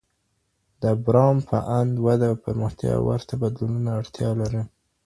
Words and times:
د 0.81 0.83
براون 1.05 1.37
په 1.49 1.57
اند 1.79 1.93
وده 2.05 2.27
او 2.31 2.37
پرمختيا 2.45 2.93
ورته 3.07 3.33
بدلونونو 3.41 3.83
ته 3.89 3.95
اړتيا 3.99 4.29
لري. 4.41 4.63